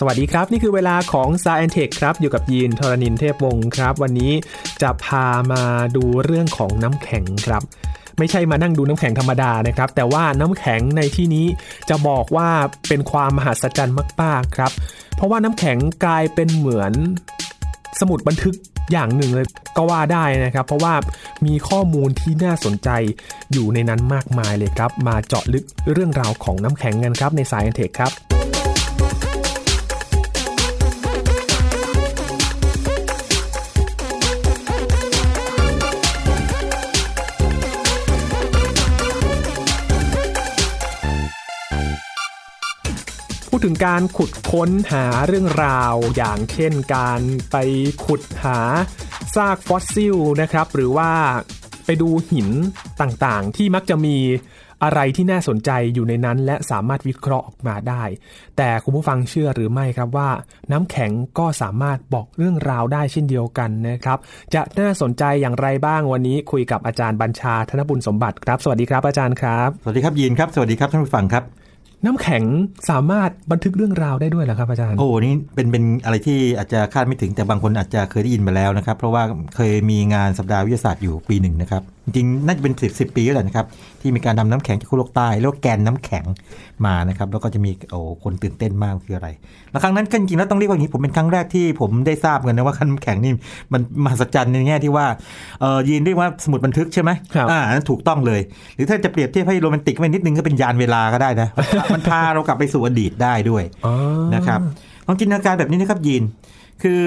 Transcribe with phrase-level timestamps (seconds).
[0.00, 4.32] สวัสดีครับ นี่คือเวลาของ s ายแอนเทคครับ อยู่กับยีนทรณินเทพวงศ์ครับ วันนี้
[4.82, 5.62] จะพามา
[5.96, 7.62] ดูเรื่องของน้ำแข็งครับ
[8.18, 11.46] ไม่ใช่มานั่งดูน้ำแข็งธรรมดานะครับ แต่ว่าน้ำแข็งในที่นี้
[11.88, 12.48] จะบอกว่า
[12.88, 14.72] เป็นความมหัศจรรย์มากๆครับ
[15.16, 16.92] เพราะว่าน้ำแข็งกลายเป็นเหมือน
[18.00, 18.54] สมุดบันทึก
[18.92, 20.94] อย่างหนึ่งเลยก็ว่าได้นะครับ เพราะว่า
[21.46, 22.88] มีข้อมูลที่น่าสนใจ
[23.52, 28.12] อยู่ในนั้นมากมายเลยครับ มาเจาะลึกเรื่องราวของน้ำแข็งกันครับใน Sci and Tech ครับ
[43.66, 47.20] ถึงการขุดค้นหาเรื่องราว อย่างเช่นการ
[47.50, 47.56] ไป
[48.04, 48.58] ขุดหา
[49.34, 51.10] ซากฟอสซิลนะครับ หรือว่า
[51.84, 52.48] ไปดูหิน
[53.00, 54.16] ต่างๆ ที่มักจะมี
[54.84, 58.02] อะไรที่น่าสนใจอยู่ในนั้นและสามารถวิเคราะห์ออกมาได้
[58.56, 60.30] แต่คุณผู้ฟังเชื่อหรือไม่ครับว่า
[60.72, 64.18] น้ำแข็งก็สามารถบอกเรื่องราวได้เช่นเดียวกันนะครับ
[64.54, 71.65] จะน่าสนใจอย่างไรบ้างวันนี้คุยกับอาจารย์บัญชาธนบุญสมบัติครับ สวัสดีครับอาจารย์ครับ สวัสดีครับยีนครับ สวัสดีครับท่านผู้ฟังครับ
[72.04, 72.42] น้ำแข็ง
[72.90, 79.22] สามารถบันทึกเรื่องราวได้ด้วยเหรอครับอาจารย์ โอ้นี่เป็นเป็นอะไรที่อาจจะคาดไม่ถึงแต่บางคนอาจจะเคยได้ยินมาแล้วนะครับ เพราะว่า
[79.56, 83.66] เคยมีงานสัปดาห์วิทยาศาสตร์อยู่ปีหนึ่งนะครับ จริงๆน่าจะเป็นสิบสิบปีแล้วแหละนะครับ
[84.00, 86.24] ที่มีการนำน้ำแข็งจากขั้วโลกใต้เรียกว่าแกนน้ำแข็ง
[86.86, 89.28] มานะครับ แล้วก็จะมีโอ้คนตื่นเต้นมากคืออะไร
[89.70, 93.32] แล้วครั้งนั้นก็จริงๆแล้วต้องเรียกว่าอย่างนี้ผมเป็นครั้งแรกที่ผมได้ทราบกันนะว่าน้ำแข็งนี่
[93.72, 95.06] มันมหัศจรรย์ในแง่ที่ว่า
[95.60, 98.40] เออยีนเรียกว่าสมุดบันทึกใช่ไหมครับอ่าอันนั้นถูกต้องเลย
[98.74, 101.48] หรือถ้าจะเปรียบเทียบให้โรแมนติกไปนิดนึงก็เป็นยานเวลาก็ได้นะ
[101.94, 103.94] มันพาเรากลับไปสู่อดีตได้ด้วยอ๋อ
[104.34, 104.60] นะครับ
[105.06, 106.22] ลองจินตนาการแบบนี้นะครับยีน
[106.82, 107.02] คือ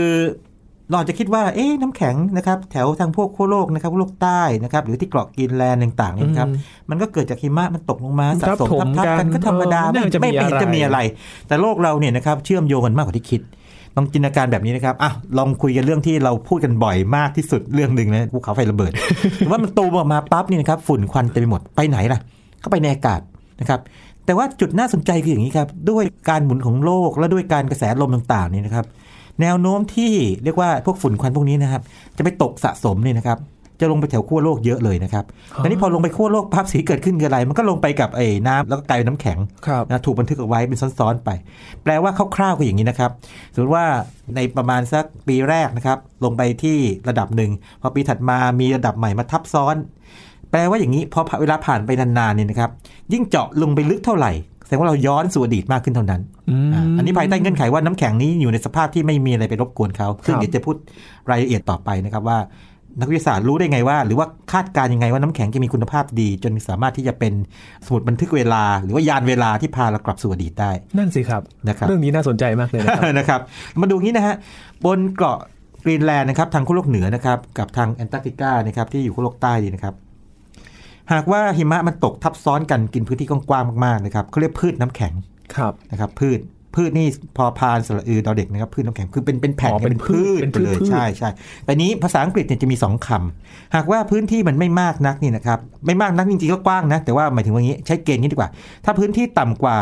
[0.89, 6.49] เราอาจจะคิดว่าเอ๊ะน้ำแข็งนะครับแถวทางพวกขั้วโลกนะครับโลกใต้นะครับหรือที่เกาะกรีนแลนด์ต่างๆเนี่ยนะครับ
[6.89, 10.99] มันก็เกิดจากหิมะมันตกลงมาสะสมทับถมทับๆกันกันก็ธรรมดาเออไม่น่าจะไม่มีไม่เห็นอะไรจะมีอะไร
[11.47, 13.41] แต่โลกเราเนี่ยนะครับเชื่อมโยงกันมากกว่าที่คิด
[13.95, 18.91] ลองจินตนาการแบบนี้นะครับอะลองคุยกันเรื่องที่เราพูดกันบ่อยมากที่สุดเรื่องหนึ่งนะภูเขาไฟระเบิด
[19.49, 22.19] ว่ามันตูมออกมาปั๊บนี่นะครับฝุ่นควันเต็มไปหมดไปไหนล่ะ
[22.59, 23.21] เข้าไปในอากาศ
[23.61, 23.79] นะครับ
[24.25, 28.85] แต่ว่าจุดน่าสนใจคืออย่างนี้ครับด้วยการหมุนของโลกและด้วยการกระแสลมต่างๆนี่นะครับ
[29.41, 30.11] แนวโน้มที่
[30.43, 31.81] เรียกว่าพวกฝุ่นควันพวกนี้นะครับ
[32.17, 33.39] จะไปตกสะสมเนี่ยนะครับ
[33.81, 41.29] จะลงไปแถวขั้วโลกเยอะเลยนะครับอ๋อแต่นี้พอลงไปขั้วโลกภาพสีเกิดขึ้นคืออะไร มันก็ลงไปกับไอ้น้ำแล้วก็กลายเป็นน้ำแข็งครับนะถูกบันทึกเอาไว้เป็นซ้อนๆไป
[41.83, 43.11] แปลว่าคร่าวๆก็อย่างนี้นะครับ
[43.53, 43.85] สมมติว่า
[44.35, 46.77] ในประมาณสักปีแรกนะครับ ลงไปที่
[47.09, 47.51] ระดับหนึ่ง
[47.81, 49.75] พอปีถัดมามีระดับใหม่มาทับซ้อน
[50.51, 52.69] แปลว่าอย่างนี้พอเวลาผ่านไปนานๆเนี่ยนะครับ
[53.13, 54.31] ยิ่งเจาะลงไปลึกเท่าไหร่
[54.65, 60.75] แสดงว่าเราย้อนสู่อดีตมากขึ้นเท่านั้นอืมอ่าอันนี้ภายใต้เงื่อนไขว่าน้ำแข็งนี้อยู่ในสภาพที่ไม่มีอะไรไปรบกวนเขาซึ่งครับเดี๋ยวจะพูด
[61.29, 62.39] รายละเอียดต่อไปนะครับว่า
[62.99, 67.33] นักวิทยาศาสตร์รู้ได้ไงว่า หรือว่าคาดการณ์ยังไงว่าน้ำแข็งจะมีคุณภาพดี จนสามารถที่จะเป็น
[67.85, 73.39] สมุดบันทึกเวลา หรือว่ายานเวลาที่พาเรากลับสู่อดีตได้นั่นสิครับนะครับ เรื่องนี้น่าสนใจมากเลยนะครับนะครับ
[73.79, 74.35] มาดูงี้นะฮะ
[74.85, 75.37] บนเกาะ
[75.83, 79.93] กรีนแลนด์นะครับทางขั้วโลกเหนือนะครับกับทางแอนตาร์กติกานะครับที่อยู่ขั้วโลกใต้ดีนะครับ
[81.11, 85.13] หากว่าหิมะมันตกทับซ้อนกันกินพื้นที่กว้างๆมากๆนะครับเขาเรียกพืชน้ำแข็ง
[85.55, 86.39] ครับนะครับพืช
[86.75, 91.29] พืชนี่พอพานสระอือดอเด็กนะครับพืชน้ำแข็งคือเป็นเป็นแผ่นอ๋อเป็นพืชเป็นเป็นพืชไปเลยพืชใช่ใช่
[91.65, 98.49] แต่นี้ภาษาอังกฤษเนี่ยจะมีสองคำหากว่าพื้นที่มันไม่มากนักนี่นะครับไม่มากนักจริงๆก็กว้างนะแต่ว่าหมายถึงว่างี้ใช้เกณฑ์นี้ดีกว่า
[98.85, 99.77] ถ้าพื้นที่ต่ำกว่า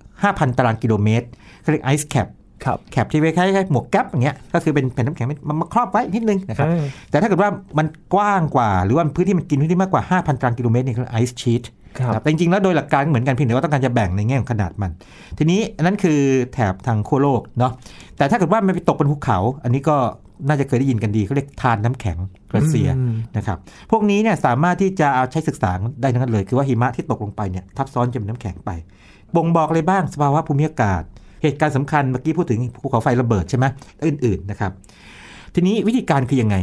[0.00, 1.26] 5,000 ตารางกิโลเมตร
[1.60, 2.36] เขาเรียก ice cap ครับ
[2.90, 11.62] cap ที่คล้ายๆหมวกแก๊ปอย่างเงี้ยก็คือเป็นแผ่นน้ำแข็งมันมาครอบไว้นิดนึงนะครับอ่าแต่ถ้าเกิดว่ามันกว้างกว่า หรือว่าพื้นที่มันกินพื้นที่มากกว่า 5,000ตารางกิโลเมตรเนี่ยคือไอซ์ชีต
[11.98, 14.90] ครับแต่จริงๆ แล้วโดยหลักการเหมือนกันเพียงแต่ว่าต้องการจะแบ่งในแง่ของขนาดมัน
[15.38, 16.18] ทีนี้อันนั้นคือ
[16.52, 17.72] แถบทางขั้วโลกเนาะ
[18.16, 19.96] แต่ถ้าเกิดว่ามันไปตกบนภูเขา อันนี้ก็
[20.48, 22.18] น่าจะเคยได้ยินกันดีเขาเรียกธารน้ำแข็ง
[22.56, 23.58] glacier อืมนะครับ
[23.90, 28.70] พวกนี้เนี่ยสามารถที่จะเอาใช้ศึกษาได้ทั้งนั้นเลย คือว่าหิมะที่ตกลงไปเนี่ยทับซ้อนจนเป็นน้ำแข็งไป
[29.36, 31.02] บ่งบอกอะไรบ้างสภาวะภูมิอากาศ
[31.46, 33.64] เหตุการณ์สำคัญเมื่อกี้พูดถึงภูเขาไฟระเบิดใช่ไหม
[34.06, 34.72] อื่นๆนะครับ
[35.54, 36.56] ทีนี้วิธีการคือยังไง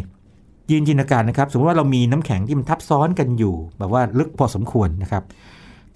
[0.71, 5.23] ยืนจินตนาการนะครับ สมมติว่าเรามีน้ำแข็งที่มันทับซ้อนกันอยู่ แบบว่าลึกพอสมควรนะครับ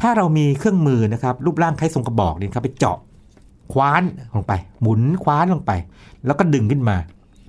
[0.01, 2.97] ถ้าเรามีเครื่องมือนะครับ รูปร่างคล้ายทรงกระบอกเนี่ยครับไปเจาะ
[3.73, 4.03] คว้าน
[4.35, 5.71] ลงไป หมุนคว้านลงไป
[6.25, 6.97] แล้วก็ดึงขึ้นมา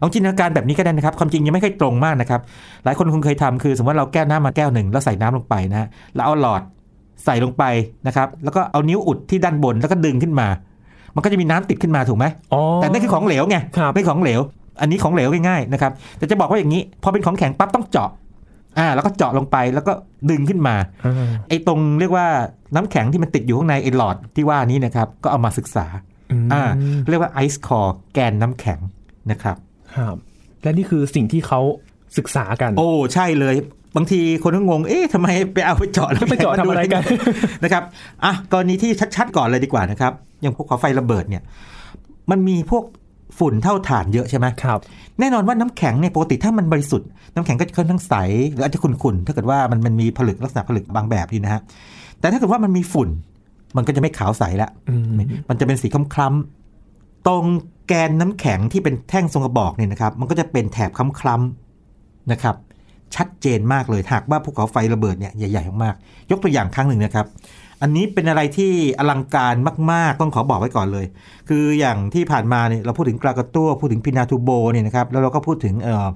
[0.00, 2.40] ลองจินตนาการแบบนี้ก็ได้นะครับ ความจริงยังไม่ค่อยตรงมากนะครับ
[2.85, 6.62] หลายคนคงเคยทำคือ สมมติว่าเราแก้วน้ำมาแก้วหนึ่งแล้วใส่น้ำลงไปนะฮะแล้วเอาหลอด
[7.25, 7.64] ใส่ลงไป
[8.06, 10.49] นะครับ แล้วก็เอานิ้วอุดที่ด้านบนแล้วก็ดึงขึ้นมา
[11.14, 14.40] มันก็จะมีน้ำติดขึ้นมาถูกไหมอ๋อแต่นั่นคือของเหลวไงครับไม่ของเหลว
[14.81, 18.10] อันนี้ของเหลวง่ายๆนะครับแต่จะบอกว่าอย่างนี้พอเป็นของแข็งปั๊บต้องเจาะ
[18.78, 19.93] อ่าแล้วก็เจาะลงไปแล้วก็
[20.31, 22.26] ดึงขึ้นมาอ่าไอ้ตรงเรียกว่า
[22.75, 25.87] น้ำแข็งที่มันติดอยู่ข้างในไอ้หลอดที่ว่านี้นะครับก็เอามาศึกษา
[26.46, 26.62] มอ่า
[27.11, 28.78] เรียกว่าไอซ์คอร์แกนน้ำแข็ง
[29.31, 29.56] นะครับ
[29.96, 30.16] ครับ
[30.62, 31.61] และนี่คือสิ่งที่เขา
[32.19, 33.54] ศึกษากัน โอ้ใช่เลย
[33.96, 37.02] บางทีคนก็งง เอ๊ะทำไมไปเอาไปเจาะแล้วไปเจาะทำอะไรกัน
[37.64, 37.82] นะครับ
[38.25, 41.43] อะกรณีที่ชัดๆก่อนเลยดีกว่านะครับ อย่างพวกขอไฟระเบิดเนี่ย
[42.31, 42.85] มันมีพวก
[43.38, 44.81] ฝุ่นเท่าฐานเยอะใช่ไหมครับ
[45.20, 48.14] แน่นอนว่าน้ำแข็งเนี่ยปกติถ้ามันบริสุทธิ์น้ำแข็งก็จะค่อนข้างใส
[48.52, 51.61] หรืออาจจะขุ่นๆถ้าเกิดว่ามันมันมีผลึกลักษณะผลึกบางแบบนี่นะฮะ
[52.20, 53.08] แต่ถ้าเกิดว่ามันมีฝุ่น
[53.76, 55.05] มันก็จะไม่ขาวใสละอืม
[55.49, 57.44] มันจะเป็นสีคล้ำๆตรง
[57.88, 62.56] แกนน้ำแข็งที่เป็นแท่งทรงกระบอกเนี่ยนะครับ มันก็จะเป็นแถบคล้ำๆนะครับ
[63.14, 67.26] ชัดเจนมากเลยหากว่าภูเขาไฟระเบิดเนี่ยใหญ่ๆมากๆยกตัวอย่างครั้งหนึ่งนะครับ
[67.82, 69.54] อันนี้เป็นอะไรที่อลังการ
[69.92, 71.06] มาก ๆ ต้องขอบอกไว้ก่อนเลย
[71.48, 76.06] คืออย่างที่ผ่านมาเนี่ยเราพูดถึงกรากาตัวพูดถึงพินาทูโบเนี่ยนะครับแล้วเราก็พูดถึงเอ่อ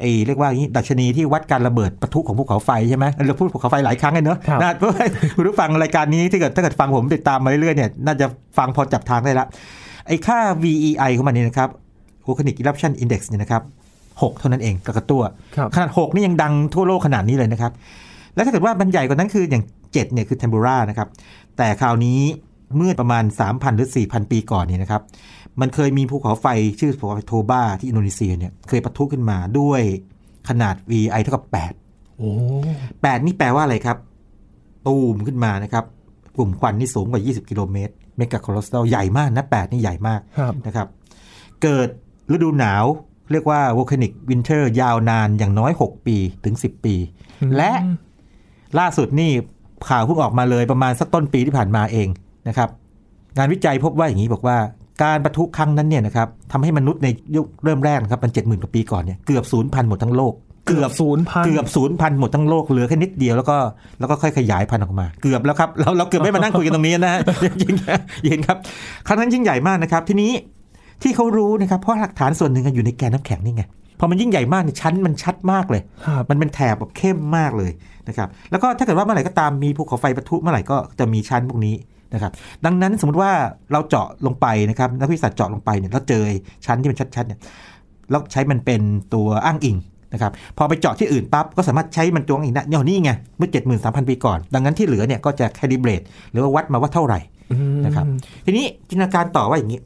[0.00, 5.06] ไอ้เรียกว่าอย่างนี้ดัชนีที่วัดการระเบิดปะทุของภูเขาไฟใช่ไหมเราพูดภูเขาไฟหลายครั้งเลยเนอะครับนะเพราะว่า
[5.36, 8.26] คุณผู้ฟังรายการนี้ที่เกิดถ้าเกิดฟังผมติดตามมาเรื่อยๆเนี่ยน่าจะ
[8.58, 9.46] ฟังพอจับทางได้ละ
[10.06, 11.68] ไอ้ค่า VEI ของมันเนี่ยนะครับ
[12.26, 13.62] Volcanic Eruption Index เนี่ยนะครับ
[14.22, 15.22] หกเท่านั้นเองกรากาตัว
[15.56, 17.72] ครับขนาด 6 นี่ยังดังทั่วโลกขนาดนี้เลยนะครับ
[18.34, 19.64] แล้วถ้าเกิดว่ามันใหญ่กว่านั้นคืออย่าง
[19.94, 21.08] 7เนี่ยคือเทมบูรานะครับ
[21.56, 22.20] แต่คราวนี้
[22.76, 25.02] เมื่อประมาณ 3,000 หรือ 4,000 ปีก่อนเนี่ยนะครับ
[25.60, 26.46] มันเคยมีภูเขาไฟ
[26.80, 29.82] ชื่อภูเขาไฟโทบาที่อินโดนีเซียเนี่ยเคยปะทุขึ้นมาด้วย
[30.48, 31.44] ขนาด VI เท่ากับ
[31.80, 32.30] 8โอ้
[32.78, 33.98] 8นี่แปลว่าอะไรครับ
[34.86, 35.84] ตูมขึ้นมานะครับ
[36.36, 40.88] กลุ่มควันนี่สูงกว่า 20 กิโลเมตร เมกะโคลอสตอลใหญ่มากนะ8นี่ใหญ่มากครับนะครับ
[41.62, 41.88] เกิด
[42.32, 42.84] ฤดูหนาว
[43.32, 46.94] เรียกว่า volcanic winter ยาวนานอย่างน้อย 6 ปีถึง 10 ปี
[47.56, 47.72] และ
[48.78, 49.32] ล่าสุดนี่
[49.90, 52.08] ข่าวเพิ่งออกมาเลยประมาณสักต้นปีที่ผ่านมาเอง
[52.48, 52.68] นะครับ
[53.36, 54.56] งานวิจัยพบว่าอย่างนี้บอกว่า
[55.02, 60.34] การประทุครั้งนั้นเนี่ยนะครับทำให้มนุษย์ในยุคเริ่มแรกนะครับมันเจ็ดหมื่นกว่าปีก่อนเนี่ยเกือบศูนย์พันหมดทั้งโลก
[60.68, 63.56] เกือบศูนย์พันเกือบศูนย์พันหมดทั้งโลกเหลือแค่นิดเดียวแล้วก็
[63.98, 67.14] แล้วก็ค่อยขยายพันธุ์ออกมา เกือบแล้วครับเราเราเกือบไม่มานั่งคุยกันตรงนี้นะ
[67.44, 68.56] จริงๆเห็นครับ
[69.06, 70.32] ครั้งนั้นยิ่งใหญ่มากนะครับ ทีนี้
[71.02, 73.62] ที่เขารู้นะครับเพราะหลักฐานส่วนหนึ่งอยู่ในแกนน้ำแข็งนี่ไง
[73.98, 77.70] พอมันยิ่งใหญ่มากเนี่ยชั้นมันชัดมากเลยครับมันเป็นแถบแบบเข้มมากเลย
[78.08, 81.74] นะครับ แล้วก็ถ้าเกิดว่าเมื่อไหร่ก็ตามมีภูเขาไฟปะทุเมื่อไหร่ก็จะมีชั้นพวกนี้
[82.14, 82.32] นะครับ
[82.64, 83.32] ดังนั้นสมมติว่า
[83.72, 86.22] เราเจาะลงไปนะครับนักวิทยาศาสตร์เจาะลงไปเนี่ยแล้วเจอ
[86.66, 87.40] ชั้นที่มันชัดๆเนี่ย
[88.10, 88.80] แล้วใช้มันเป็น
[89.14, 89.76] ตัวอ้างอิง
[90.12, 93.50] นะครับ พอไปเจาะที่อื่นปั๊บก็สามารถใช้มันตัวอ้างอิงได้เนี่ยนี่ไงเมื่อ
[93.80, 97.18] 73,000 ปีก่อน ดังนั้นที่เหลือเนี่ยก็จะ calibrate หรือว่าวัดมาว่าเท่าไหร่
[97.52, 98.04] อืมนะครับ
[98.44, 99.78] ทีนี้จินตนาการต่อว่าอย่างนี้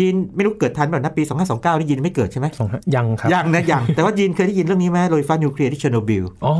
[0.00, 6.52] ยินไม่รู้เกิดทันแบบนะปี 2529นี่ยินไม่เกิดใช่ไหมสองห้ายังครับยังนะยังแต่ว่ายินเคยได้ยินเรื่องนี้ไหมโรงไฟฟ้านิวเคลียร์ที่เชอร์โนบิลอ๋อ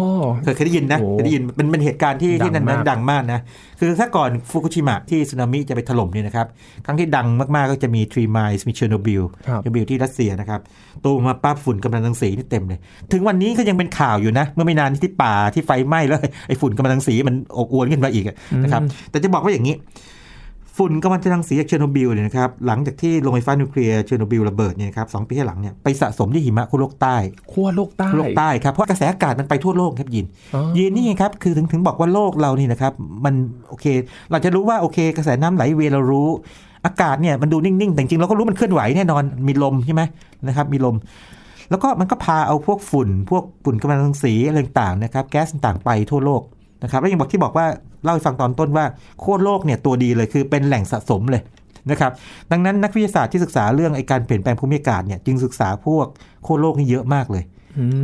[0.42, 3.40] เคยเคยได้ยินนะโอ้เคยได้ยินมันเป็นเหตุการณ์ที่ดังที่นั้นมากดังมากนะ
[3.80, 6.46] คือถ้าก่อนฟุกุชิมะที่สึนามิจะไปถล่มเนี่ยนะครับ
[6.86, 10.60] ครั้งที่ดังมากๆก็จะมีทรีไมล์มีเชอร์โนบิลครับเชอร์โนบิลที่รัสเซียนะครับ
[11.04, 12.78] ตูมมาปั๊บฝุ่นกัมมันตรังสีนี่เต็มเลย
[13.12, 19.74] ถึงวันนี้ก็ยังเป็นข่าวอยู่นะ เมื่อไม่นานที่ป่าที่ไฟไหม้แล้วไอ้ฝุ่นกัมมันตรังสีมันอบอวลขึ้นมาอีกอะนะครับแต่จะบอกว่าอย่างนี้
[20.78, 27.16] ฝุ่นกัมมันตรังสีจากเชอร์โนบิลเนี่ยนะครับหลังจากที่โรงไฟฟ้านิวเคลียร์เชอร์โนบิลระเบิดเนี่ยนะครับสองปีให้หลังเนี่ยไปสะสมที่หิมะขั้วโลกใต้
[27.52, 32.92] ขั้วโลกใต้โลกใต้ครับเพราะกระแสอากาศมันไปทั่วโลกครับยินอ๋อยีนนี่ไงครับคือถึงถึงบอกว่าโลกเรานี่นะครับ
[33.24, 33.34] มัน
[33.68, 33.86] โอเค
[34.30, 36.28] เราจะรู้ว่าโอเค กระแสน้ำไหลเวียนเรารู้
[36.86, 40.02] อากาศเนี่ยมันดูนิ่งๆแต่จริงๆเราก็รู้มันเคลื่อนไหวแน่นอนมีลมใช่ไหม
[40.46, 40.96] นะครับมีลม
[41.70, 46.42] แล้วก็มันก็พาเอาพวกฝุ่น พวกฝุ่นกัมมันตรังสีอะไรต่างๆนะครับแก๊สต่างๆไปทั่วโลก
[46.82, 47.66] นะครับแล้วยังบอกที่บอกว่า
[48.04, 48.86] เล่าให้ฟังตอนต้นว่า
[49.20, 51.42] โค้ดโลกเนี่ยตัวดีเลยคือเป็นแหล่งสะสมเลย
[51.90, 52.12] นะครับ
[52.50, 56.06] ดังนั้นนักวิทยาศาสตร์ที่ศึกษาเรื่องไอการเปลี่ยนแปลงภูมิอากาศเนี่ยจึงศึกษาพวก
[56.42, 57.44] โค้ดโลกนี่เยอะมากเลย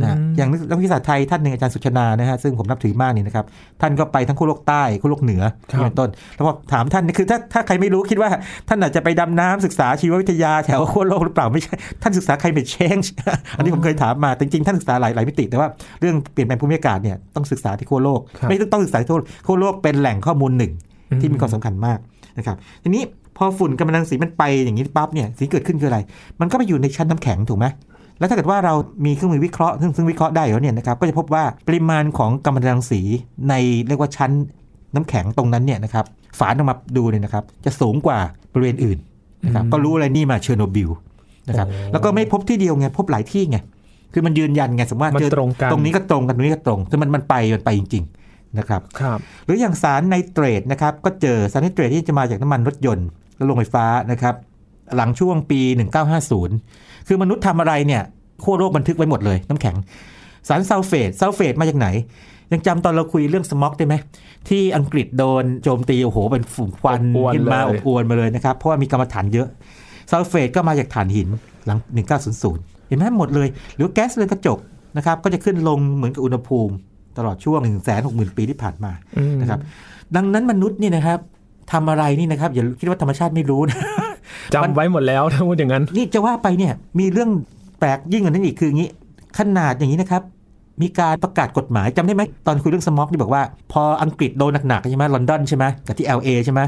[0.01, 3.45] นะอย่างนักวิทยาศาสตร์ไทยท่านหนึ่งอาจารย์สุชนานะฮะซึ่งผมนับถือมากนี่นะครับ
[3.81, 8.29] ท่านก็ไปทั้งขั้วโลกใต้ขั้วโลกเหนือครับนี่เป็นต้น แล้วพอถามท่านนี่คือถ้าถ้าใครไม่รู้คิดว่า
[8.69, 13.07] ท่านอาจจะไปดำน้ำศึกษาชีววิทยาแถวขั้วโลกหรือเปล่าไม่ใช่ ท่านศึกษา climate change
[13.57, 15.67] อันนี้ผมเคยถามมาแต่จริงๆท่านศึกษาหลายหลายมิติ แต่ว่า
[15.99, 20.71] เรื่องเปลี่ยนแปลงภูมิอากาศเนี่ยต้องศึกษาที่ขั้วโลกครับไม่ต้องต้องศึกษาที่ขั้วโลกขั้วโลกเป็นแหล่งข้อมูลหนึ่ง
[21.21, 21.99] ที่มีความสำคัญมาก
[22.37, 23.03] นะครับทีนี้
[23.37, 25.99] พอฝุ่นกัมมันตรังสีมันไปอย่างนี้ปั๊บเนี่ยสิ่งที่เกิดขึ้นคืออะไร
[26.41, 27.65] มันก็ไปอยู่ในชั้นน้ำแข็งถูกไหม
[28.21, 28.73] แล้วถ้าเกิดว่าเรา
[29.05, 33.01] มีเครื่องมือวิเคราะห์ซึ่งซึ่งวิเคราะห์ได้อยู่แล้วเนี่ยนะครับก็จะพบว่าปริมาณของกัมมันตรังสี
[33.49, 33.53] ใน
[33.87, 34.31] เรียกว่าชั้น
[34.95, 36.05] น้ำแข็งตรงนั้นเนี่ยนะครับ
[36.39, 38.17] ฝานออกมาดูเนี่ยนะครับจะสูงกว่า
[38.53, 38.97] บริเวณอื่น
[39.45, 40.89] นะครับอืมก็รู้อะไรนี่มาเชอร์โนบิล
[41.49, 43.57] นะครับโอ้แล้วก็ไม่พบที่เดียวไงพบหลายที่ไง
[44.13, 54.35] คือมันยืนยันไงสมมติว่ามันเจอตรงกันตรงนี้ก็ตรงกันตรงนี้ก็ตรงซึ่งมันมันไปมันไปจริง ๆนะครับครับ หรืออย่างสารไนเตรตนะครับก็เจอสารไนเตรตที่จะมาจากน้ำมันรถยนต์และโรงไฟฟ้านะครับ
[54.95, 55.59] หลังช่วงปี
[56.41, 58.01] 1950 คือมนุษย์ทำอะไรเนี่ย
[58.43, 59.75] ขั้วโลกบันทึกไว้หมดเลยน้ำแข็ง
[60.47, 61.87] สารซัลเฟตซัลเฟตมาจากไหน
[62.51, 63.95] ยังจำตอนเราคุยเรื่อง smog ได้ไหม
[64.49, 69.47] ที่อังกฤษโดนโจมตี โอ้โห เป็นฝุ่นควันอบอวลขึ้นมาเลยอบอวลมาเลยนะครับ เพราะว่ามีกำมะถันเยอะ
[70.11, 71.27] ซัลเฟตก็มาจากถ่านหิน
[71.65, 71.79] หลัง
[72.33, 74.59] 1900 เห็นไหมหมดเลย หรือแก๊สเรือนกระจก
[74.97, 76.73] นะครับก็จะขึ้นลงเหมือนกับอุณหภูมิ
[77.17, 79.59] ตลอดช่วง 1 6 0 0 0 0 ปีที่ผ่านมาอืมนะครับ
[80.15, 81.19] ดังนั้นมนุษย์นี่นะครับ
[81.71, 83.77] ทำอะไรนี่นะครับอย่าคิดว่าธรรมชาติไม่รู้นะ
[84.53, 87.29] จำไว้หมดแล้วถ้าพูดอย่างนั้น นี่จะว่าไปเนี่ยมีเรื่อง
[87.79, 88.89] แปลกยิ่งกว่านั้นอีกคืออย่างนี้
[89.37, 90.23] ขนาดอย่างนี้นะครับ
[90.81, 96.61] มีการประกาศกฎหมายจำได้ไหมตอนคุยเรื่องสม็อกที่บอกว่า พออังกฤษโดนหนักๆใช่ไหมลอนดอนใช่ไหมกับที่ LA ใช่ไหม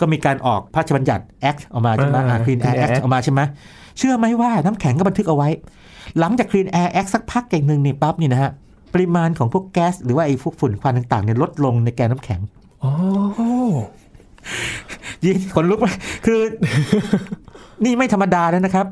[0.00, 3.40] ก็มีการออกพระราชบัญญัติ Act ออกมาใช่ไหมอ่า Clean Air Clean Air Act ออกมาใช่ไหม
[3.98, 5.48] เชื่อไหมว่าน้ำแข็งก็บันทึกเอาไว้
[6.18, 8.50] หลังจาก Clean Air Act สักพักเก่งหนึ่งนี่ปั๊บนี่นะฮะ
[8.94, 12.40] ปริมาณของพวกแก๊สหรือว่าไอ้พวกฝุ่นควันต่างๆเนี่ยลดลงในแกนน้ำแข็ง
[12.82, 12.92] อ๋อ
[15.24, 15.86] ยินขนลุกไหม
[16.26, 16.40] คือ
[17.84, 18.86] นี่ไม่ธรรมดาแล้วนะครับ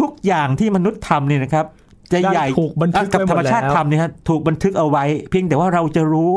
[0.00, 1.66] ทุกอย่างที่มนุษย์ทำเนี่ยนะครับ
[2.12, 6.32] จะใหญ่ได้ถูกบันทึกกับไว้หมดธรรมชาติแล้วทำเนี่ยฮะถูกบันทึกเอาไว้ เพียงแต่ว่าเราจะรู้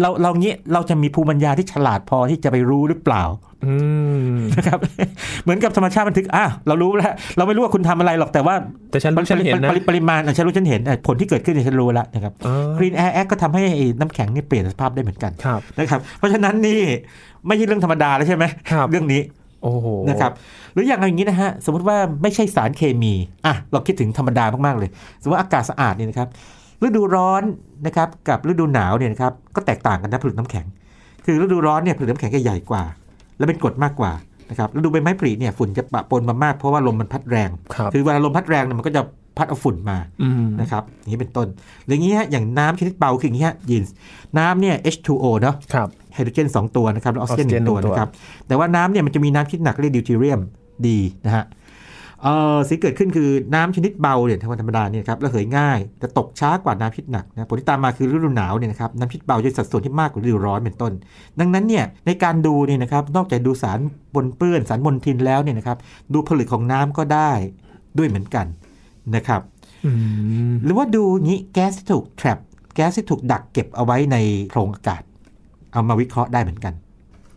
[0.00, 3.24] เราเรางี้เราจะมีภูมิปัญญาที่ฉลาดพอที่จะไปรู้หรือเปล่า
[3.66, 3.74] อื
[4.34, 4.78] มนะครับ
[5.42, 8.54] เหมือนกับธรรมชาติบันทึกอะเรารู้แล้วเราไม่รู้ว่าคุณทำอะไรหรอกแต่ว่า
[8.90, 16.80] แต่ฉันรู้ฉันเห็นนะปริปริมาณอะฉันรู้ฉันเห็นอะผลที่เกิดขึ้นเนี่ยฉันรู้แล้วนะครับอ๋อ Green Air Act ก็ทำให้ไอ้น้ำแข็งนี่เปลี่ยนสภาพได้เหมือนกันครับนะครับเพราะฉะนั้นนี่
[17.46, 19.20] ไม่ใช่เรื่องธรรมดาแล้วใช่ไหมครับเรื่องนี้
[19.62, 20.32] โอ้โหนะครับ
[20.72, 23.14] หรืออย่างอย่างนี้นะฮะสมมติว่าไม่ใช่สารเคมี
[23.46, 24.90] อะเราคิดถึงธรรมดามากๆเลย
[25.22, 26.28] สมมติว่าอากาศสะอาดเนี่ยนะครับ
[26.84, 27.42] ฤดูร้อน
[27.86, 30.66] นะครับกับฤดูหนาวเนี่ยนะครับก็แตกต่างกันนะผลึกน้ำแข็ง
[31.24, 32.82] คือฤดูร้อนเนี่ยผลึกน้ำแข็งจะใหญ่กว่า
[33.38, 34.12] และเป็นกรดมากกว่า
[34.50, 39.02] นะครับฤดูใบไม้ผลิเนี่ยฝุ่นจะปะปนมามากเพราะว่าลมมันพัดแรงครับคือเวลาลมพัดแรงเนี่ยมันก็จะ
[39.36, 41.46] พัดเอาฝุ่นมาอืมนะครับอย่างนี้เป็นต้น
[41.84, 43.82] หรืออย่างนี้ฮะอย่างน้ำชนิดเบาคืออย่างนี้ฮะยิน
[44.38, 48.08] น้ำเนี่ย H2O เนาะครับไฮโดรเจน 2 ตัวนะครับแล้วออกซิเจนหนึ่งออกซิเจนหนึ่ตัวงตัวนะครับ
[48.46, 50.40] แต่ว่าน้ำเนี่ยมันจะมีน้ำชนิดหนักเรียกดิวทีเรียม
[50.86, 51.44] ดีนะฮะ
[52.22, 60.92] เอ่อสิ่งที่เกิดขึ้นคือน้ำชนิดเบาเนี่ยธรรมธรรมดาเนี่ยครับระเหยง่ายแต่ตกช้ากว่าน้ำชนิดหนักนะผลที่ตามมาคือฤดูหนาวเนี่ยนะครับน้ำชนิดเบาจะมีสัดส่วนที่มากกว่าฤดูร้อนเป็นต้น
[61.40, 63.78] ดังนั้นเนี่ยในการดูเนี่ยนะครับนอกจากดูสาร
[64.14, 65.78] ปนเปื้อนสารมลทินแล้วเนี่ยนะครับ
[66.12, 67.30] ดูผลึกของน้ำก็ได้
[67.98, 68.46] ด้วยเหมือนกัน
[69.16, 69.40] นะครับ
[69.86, 69.90] อื
[70.50, 72.38] มหรือว่าดูงี้แก๊สที่ถูก trap
[72.74, 74.16] แก๊สที่ถูกดักเก็บเอาไว้ใน
[74.50, 75.02] โพรงอากาศ
[75.72, 76.74] เอามาวิเคราะห์ได้เหมือนกัน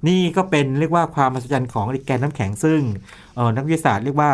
[0.07, 2.79] นี่ก็เป็นเรียกว่าความมหัศจรรย์ของแกนน้ำแข็งซึ่ง
[3.35, 4.31] เอ่อนักวิทยาศาสตร์เรียกว่า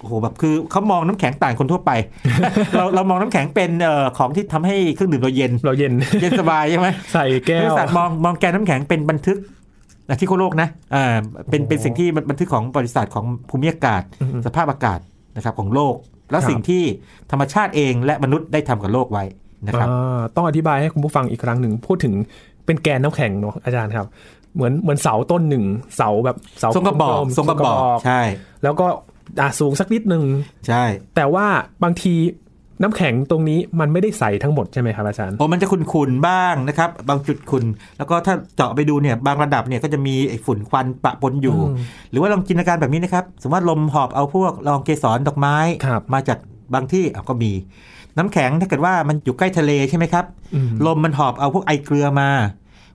[0.00, 1.90] โอ้โหแบบคือเขามองน้ำแข็งต่างคนทั่วไป
[2.76, 9.38] เราเรามองน้ำแข็งเป็นเอ่อของที่ทำให้เครื่องดื่มเราเย็นเราเย็นเย็นสบายใช่ไหมใส่แก้นักวิทวยาศาสตร์มองมองแกนน้ำแข็งเป็นบันทึก
[10.08, 11.04] นะที่โคโลกนะอ่า
[11.50, 15.00] เป็นเป็นสิ่งที่บันทึกของบริษัทของภูมิอากาศอืมสภาพอากาศ
[15.36, 15.94] นะครับของโลก
[16.30, 16.82] และครับสิ่งที่
[17.30, 19.24] ธรรมชาติเองและมนุษย์ได้ทำกับโลกไว้
[19.66, 22.14] นะครับอ่าต้องอธิบายให้คุณผู้ฟังอีกครั้งหนึ่งพูดถึง
[22.66, 24.06] เป็นแกนน้ำแข็งเนาะอาจารย์ครับ
[24.54, 25.64] เหมือนเหมือนเสาต้นหนึ่ง
[25.96, 28.20] เสาแบบเสาทรงกระบอกลมๆทรงกระบอกใช่
[28.62, 28.86] แล้วก็
[29.40, 30.24] อ่าสูงสักนิดหนึ่ง
[30.66, 30.84] ใช่
[31.16, 31.46] แต่ว่า
[31.82, 32.14] บางที
[32.82, 37.64] น้ำแข็งตรงนี้มันไม่ได้ใสทั้งหมดใช่ไหมครับอาจารย์โอ้มันจะขุ่นๆบ้างนะครับ บางจุดขุ่น
[37.98, 41.76] แล้วก็ถ้าเจาะไปดูเนี่ยบางระดับเนี่ยก็จะมีไอ้ฝุ่นควันปะปนอยู่อืม
[42.10, 45.56] หรือว่าลองจินตนาการแบบนี้นะครับ สมมติว่าลมหอบเอาพวกลองเกสรดอกไม้
[45.86, 46.38] ครับมาจาก
[46.74, 47.52] บางที่อะก็มี
[48.18, 52.30] น้ำแข็งถ้าเกิดว่ามันอยู่ใกล้ทะเลใช่ไหมครับอืมลมมันหอบเอาพวกไอเกลือมา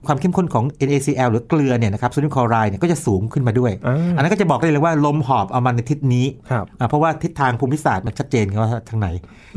[0.06, 9.08] ความเข้มข้นของ NaCl หรือเกลือเนี่ยนะครับโซเดียมคลอไรด์เนี่ยก็จะสูงขึ้นมาด้วยอ่าอันนั้นก็จะบอกได้เลยว่าลมหอบเอามาในทิศนี้ครับอะเพราะว่าทิศทางภูมิศาสตร์มันชัดเจนว่าทางไหน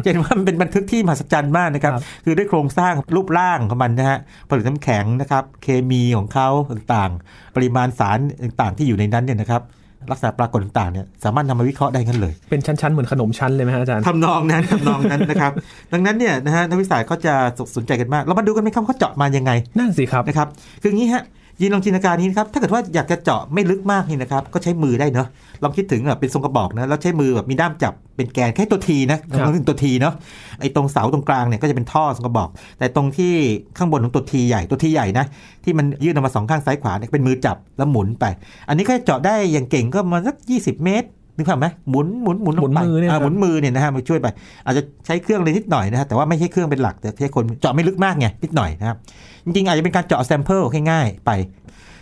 [0.03, 9.63] จะเห็นว่ามันเป็นบันทึกที่มหัศจรรย์มากนะครับครับคือด้วยโครงสร้างรูปร่างของมันนะฮะผลิตน้ำแข็งนะครับ เคมีของเขาต่างๆ ปริมาณสารต่างๆที่อยู่ในนั้นเนี่ยนะครับ
[10.11, 15.51] ลักษณะปรากฏต่างๆเนี่ยสามารถนำมาวิเคราะห์ได้กันเลย เป็นชั้นๆ เหมือนขนมชั้นเลยไหมฮะอาจารย์ทำนองนั้นทำนองนั้นนะครับ
[15.93, 17.33] ดังนั้นเนี่ยนะฮะนักวิทยาศาสตร์เขาจะ
[17.75, 20.47] สนใจกันมาก เรามาดูกันไหมครับว่าเขาเจาะมายังไง นั่นสิครับนะครับ
[20.81, 21.23] คืออย่างนี้ฮะ
[21.61, 25.27] ยินลองจินตนาการนี้นะครับถ้าเกิดว่าอยากจะเจาะไม่ลึกมากนี่นะครับก็ใช้มือได้เนาะ
[25.63, 30.13] ลองคิดถึงแบบเป็นทรงกระบอกนะแล้วใช้มือแบบมีด้ามจับเป็นแกนแค่ตัวทีนะลองถึงตัวทีเนาะ
[30.59, 32.49] ไอ้ตรงเสาตรงกลางเนี่ยก็จะเป็นท่อทรงกระบอก
[32.79, 33.33] แต่ตรงที่
[33.77, 35.25] ข้างบนของตัวทีใหญ่ตัวทีใหญ่นะ
[35.63, 38.25] ที่มันยื่นออกมาสองข้างซ้ายขวาเนี่ยเป็นมือจับแล้วหมุนไป
[38.67, 44.27] อันนี้ก็เจาะได้อย่างเก่งก็ประมาณสัก 20 เมตร นึกภาพไหมหมุนหมุนหมุนลงไปหมุนมือเนี่ยาครับหมุนมือเนี่ยนะฮะมาช่วยไป
[44.65, 48.97] อาจจะใช้เครื่องเลยนิดหน่อยนะฮะแต่ว่าไม่ใช่เครื่องเป็นหลักแต่ใช้คนเจาะไม่ลึกมากไงนิดหน่อยนะครับ
[49.45, 51.31] จริงๆอาจจะเป็นการเจาะแซมเปิลง่ายๆไป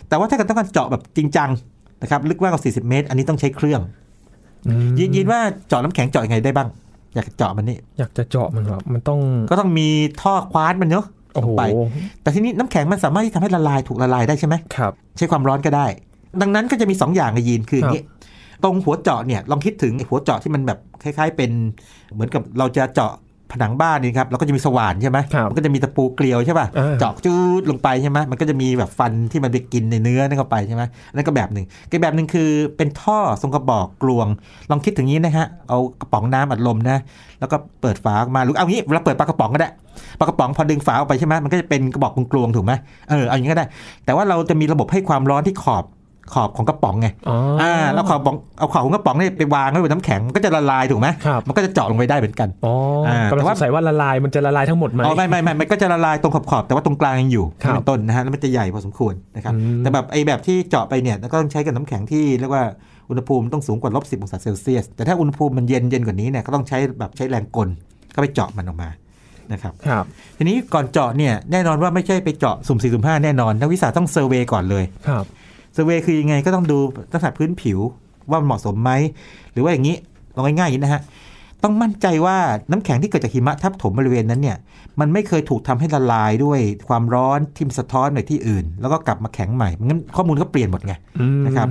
[0.08, 1.50] แต่ว่าถ้าเกิดต้องการเจาะแบบจริงจัง
[2.02, 3.80] นะครับลึกมากกว่า 40 เมตร อันนี้ต้องใช้เครื่อง
[4.66, 6.68] อืมยินยินว่าเจาะน้ำแข็งเจาะยังไงได้บ้าง
[7.14, 9.88] อยากเจาะมันนี่อยากจะเจาะมันครับมันต้องก็ต้องมี
[10.22, 11.62] ท่อคว้านมันเนาะโอ้โหไป
[12.22, 15.86] แต่ทีนี้น้ำแข็งมันสามารถที่ทำให้ละลายถูกละลายได้ใช่ไหมครับ ใช้ความร้อนก็ได้
[16.40, 18.02] ดังนั้นก็จะมี 2 อย่างในยีนคืออย่างนี้
[18.64, 21.50] ตรงหัวเจาะเนี่ยลองคิดถึงไอ้หัวเจาะที่มันแบบคล้าย ๆ เป็น
[22.14, 23.12] เหมือนกับเราจะเจาะ
[23.52, 30.82] ผนังบ้านนี่ครับเราก็จะมีสว่านใช่ไหมครับมันก็จะมีตะปูเกลียวใช่ป่ะอ่าเจาะจูดลงไปใช่ไหมมันก็จะมีแบบฟันที่มันไปกินในเนื้อนั่นเข้าไปใช่ไหม
[31.14, 34.26] นั่นก็แบบหนึ่งอีกแบบหนึ่งคือเป็นท่อทรงกระบอกกลวง
[34.70, 36.98] ลองคิดถึงนี้นะฮะเอากระป๋องน้ำอัดลมนะ
[37.40, 39.70] แล้วก็เปิดฝาออกมาหรือเอางี้เวลาเปิดปลากระป๋องก็ได้
[40.18, 42.72] ปลากระป๋องพอดึงฝาออกไปใช่ไหมมันก็จะเป็นกระบอกกลวงๆถูกไหม
[43.10, 43.66] เออเอาอย่างนี้ก็ได้
[44.04, 45.84] แต่ว่าเราจะมีระบบให้ความร้อนที่ขอบ
[46.34, 52.74] ขอบของกระป๋องไงอ๋อออ่าแล้วขอบของเอาขอบของกระป๋องเนี่ยไปวางไว้บนน้ำแข็งมันก็จะละลายถูกไหมครับมันก็จะเจาะลงไปได้เหมือนกันอ๋อ
[53.08, 62.64] อากำลัแต่งว่าสงสัยว่าละลายมันจะละลายทั้งหมดไหมอ๋อไม่ไม่ไม่มันก็จะละลายตรงขอบขอบๆแต่ว่าตรงกลางยังอยู่ครับเป็นต้นนะฮะแล้วมันจะใหญ่พอสมควรนะครับอืมแต่แบบไอ้แบบที่เจาะไปเนี่ยก็ต้องใช้กับน้ำแข็งที่เรียกว่า
[63.10, 67.68] อุณหภูมิต้องสูงกว่าลบสิบองศาเซลเซียสแต่ถ้าอุณหภูมิมันเย็นเย็นกว่านี้เนี่ยก็ต้องใช้แบบใช้แรงกล
[68.12, 68.88] เข้าไปเจาะมันออกมา
[69.52, 70.04] นะครับครับ
[70.38, 75.24] ทีนี้ก่อนเจาะเนี่ยแน่นอนว่าไม่ใช่ไปเจาะสุ่มสี่สุ่มห้าแน่นอนนักวิชาต้อง survey ก่อนเลยครับ
[75.76, 76.78] survey คือยังไงก็ต้องดู
[77.12, 77.78] ลักษณะพื้นผิว
[78.30, 78.90] ว่ามันเหมาะสมไหม
[79.52, 79.96] หรือว่าอย่างนี้
[80.36, 81.02] ลองง่ายๆอย่างนี้นะฮะ
[81.62, 82.36] ต้องมั่นใจว่า
[82.70, 84.56] น้ำแข็งที่เกิดจากหิมะทับถมบริเวณนั้นเนี่ย
[85.00, 90.94] มันไม่เคยถูกทำให้ละลายด้วยความร้อนทิมสะท้อนในที่อื่น แล้วก็กลับมาแข็งใหม่งั้นข้อมูลก็เปลี่ยนหมดไง
[91.46, 91.68] นะครับ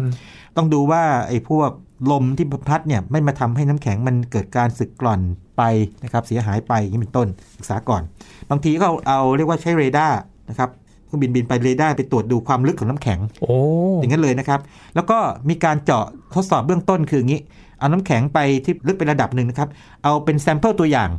[0.57, 1.69] ต้องดูว่าไอ้พวก
[2.11, 5.21] ลมที่พัดเนี่ยไม่มาทำให้น้ำแข็งมันเกิดการสึกกร่อน
[5.57, 5.61] ไป
[6.03, 8.01] นะครับเสียหายไปอย่างนี้เป็นต้นศึกษาก่อน
[8.49, 10.19] บางทีก็เอาเรียกว่าใช้เรดาร์
[10.49, 10.69] นะครับ
[11.15, 13.55] รื่องบินบินไปเรดาร์ไปตรวจดูความลึกของน้ำแข็งโอ้
[13.99, 14.59] อย่างนั้นเลยนะครับ
[14.95, 15.17] แล้วก็
[15.49, 16.05] มีการเจาะ
[16.35, 17.41] ทดสอบเบื้องต้นคืออย่างนี้
[17.79, 19.69] เอาน้ำแข็งไปที่ลึกไประดับหนึ่งนะครับ
[20.03, 21.09] เอาเป็น sample ตัวอย่าง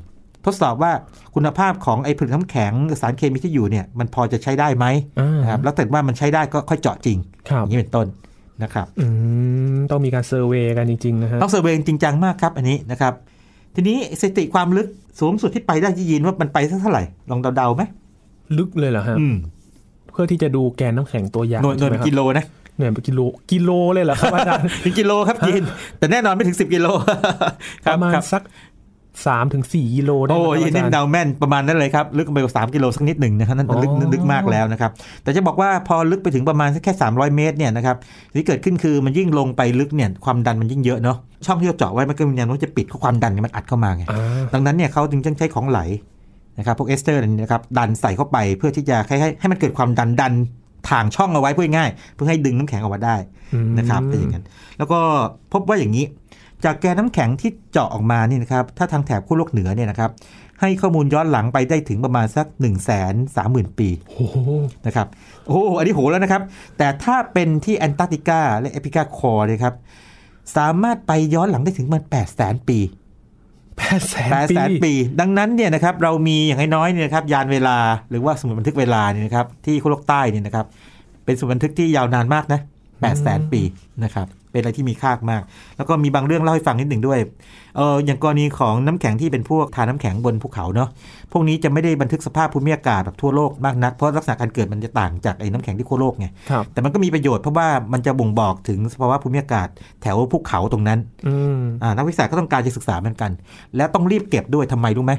[0.47, 0.93] ทดสอบว่า
[1.35, 4.87] คุณภาพของไอ้ผลึกน้ำแข็งหรือสารเคมีที่อยู่เนี่ยมันพอจะใช้ได้ไหม
[5.21, 8.07] อ่านะครับแล้วแต่ว่ามันใช้ได้ก็ค่อยเจาะจริงครับอย่างนี้เป็นต้น
[8.63, 9.07] นะครับอื
[9.77, 13.13] มต้องมีการ survey กันจริงๆนะฮะต้อง surveyย์จริงจังมากครับอันนี้นะครับ
[13.75, 14.89] ทีนี้สถิติความลึก
[15.21, 17.83] สูงสุดที่ไปได้ที่ยินว่ามันไปสักเท่าไหร่ลองเดาๆไหม
[18.59, 22.45] ลึกเลยเหรอฮะอืมเพื่อที่จะดูแกนน้ำแข็งตัวอย่างหน่วยหน่วยใช่ไหมเป็นครับกิโลนะ
[22.79, 23.21] หน่วยเป็นกิโล
[23.51, 25.65] กิโลเลยเหรอครับอาจารย์เป็นกิโลครับยิน
[25.99, 26.87] แต่แน่นอนไม่ถึง10กิโล
[27.85, 28.43] คปรับระมาณครับสัก
[29.27, 34.91] สามถึงสี่กิโลได้โอ้ไหมยครับอานี่จารย์เดาแม่นประมาณนั้นเลยครับ ลึกไปกว่า3กิโลสักนิดหนึ่งนะครับนั่นอ๋อลึกลึกมากแล้วนะครับ
[35.23, 37.97] แต่จะบอกว่าพอลึกไปถึงประมาณสักแค่ 300 เมตรเนี่ยนะครับ
[38.31, 44.21] สิ่งที่เกิดขึ้นคือมันยิ่งลงไปลึกเนี่ยความดันมันยิ่งเยอะเนาะช่องที่เราเจาะไว้มันก็มีแนวโน้มจะปิดเพราะความดันเนี่ยมันอัดเข้ามาไงอ่า
[44.55, 45.81] ดังนั้นเนี่ยเขาจึงต้องใช้ของไหล
[46.59, 50.33] นะครับพวกเอสเตอร์นี่นะครับดันใส่เข้าไปเพื่อที่จะให้ให้ให้มันเกิดความดันดัน
[50.91, 53.17] ทางช่องเอาไว้เพื่อง่าย เพื่อให้ดึงน้ำแข็งออกมาได้
[53.55, 54.45] อืมนะครับเป็นอย่างนั้น
[54.79, 54.99] แล้วก็
[55.53, 56.05] พบว่าอย่างนี้
[56.65, 60.11] จากแกนน้ำแข็งที่เจาะออกมานี่นะครับถ้าทางแถบขั้วโลกเหนือเนี่ยนะครับ
[60.61, 62.67] ให้ข้อมูลย้อนหลังไปได้ถึงประมาณสัก1 3 0
[63.37, 64.37] 0 0 0ปีโอ้โห
[64.87, 65.07] นะครับ
[65.47, 66.43] โอ้โหอันนี้โหแล้วนะครับ
[66.79, 69.75] แต่ถ้าเป็นที่แอนตาร์กติกาและ EPICA core เลยครับ
[70.57, 73.06] สามารถไปย้อนหลังได้ถึงมัน8 0 0 0 0 0ปีแปดแสน
[73.79, 74.01] แปด
[74.51, 77.77] ปีแสนปี ดังนั้นเนี่ยนะครับเรามีอย่างน้อยๆเนี่ยนะครับยานเวลา
[78.11, 80.67] หรือว่าสมุดบันทึกเวลาเนี่ยนะครับที่ขั้วโลกใต้เนี่ยนะครับ
[81.25, 82.61] เป็นสมุดบันทึกที่ยาวนานมากนะ
[83.01, 83.61] แปดแสนปี
[84.05, 85.43] นะครับเป็นอะไรที่มีค่ามาก
[85.77, 87.19] แล้วก็มีบางเรื่องเล่าให้ฟังนิดหนึ่งด้วย
[87.77, 90.89] เอออย่างกรณีของน้ำแข็งที่เป็นพวกทานน้ำแข็งบนภูเขาเนาะ
[91.33, 99.69] พวกนี้จะไม่ได้บันทึกสภาพภูมิอากาศแบบทั่วโลกมากนักเพราะลักษณะการเกิดมันจะต่างจากไอ้น้ำแข็งที่ขั้วโลกไงครับแต่มันก็มีประโยชน์เพราะว่ามันจะบ่งบอกถึงสภาวะภูมิอากาศ
[100.03, 103.31] แถวภูเขาตรงนั้นอืมอ่านักวิทยาศาสตร์ก็ต้องการจะศึกษาเหมือนกัน
[103.77, 105.13] และต้องรีบเก็บด้วยทำไมรู้ไหม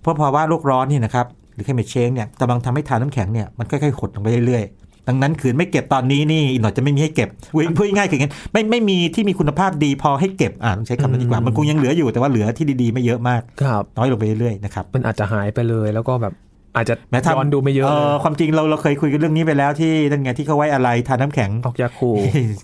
[0.00, 16.32] เพราะภาวะโลกร้อนเนี่ยนะครับหรือ climate change เนี่ยกำลังทำให้ทานน้ำแข็งเนี่ยมันค่อยๆหดลงไปเรื่อยๆ ดังนั้นคืนไม่เก็บตอนนี้นี่อีกหน่อยจะไม่มีให้เก็บพูดพูดง่ายๆคืออย่างนั้นไม่ไม่มีที่มีคุณภาพดีพอให้เก็บอ่าต้องใช้คำนั้นดีกว่าอืมมันคงยังเหลืออยู่แต่ว่าเหลือที่ดีๆไม่เยอะมากครับน้อยลงไปเรื่อยๆนะครับมันอาจจะหายไปเลยแล้วก็แบบ
[16.76, 22.10] อาจจะแม้ทำย้อนดูไม่เยอะเอเลยอความจริงเราเราเคยคุยกันเรื่องนี้ไปแล้วที่นั่นไงที่เขาไว้อะไรทานน้ำแข็งออกยาคู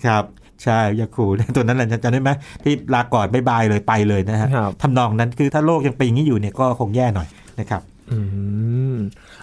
[0.06, 0.24] ครับ
[0.64, 2.30] ใช่ยาคูลตัวนั้นแหละจำได้ไหม
[2.64, 7.28] ที่ลาก่อนบายบายเลยไปเลยนะฮะครับทำนองนั้นคือถ้าโลกยังเป็นอย่างนี้อยู่เนี่ยก็คงแย่หน่อย
[7.60, 8.18] นะครับอื
[8.94, 8.96] ม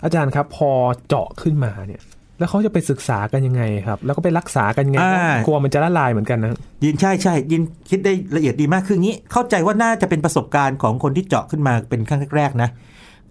[0.03, 0.71] อาจารย์ครับพอ
[1.07, 2.01] เจาะขึ้นมาเนี่ย
[2.41, 6.51] แล้วเขาจะไปศึกษากันยังไงครับ แล้วก็ไปรักษากันยังไงอ่ากลัวมันจะละลายเหมือนกันนะ
[6.83, 12.69] ยินใช่ใช่ยินคิดได้ละเอียดดีมากคืองี้ เข้าใจว่าน่าจะเป็นประสบการณ์ของคนที่เจาะขึ้นมาเป็นครั้งแรกๆนะ